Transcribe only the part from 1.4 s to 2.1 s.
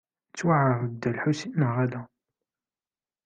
neɣ ala?